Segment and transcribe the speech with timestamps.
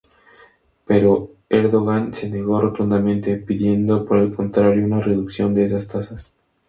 [0.87, 6.35] Pero Erdogan se negó rotundamente, pidiendo, por el contrario, una reducción de esas tasas.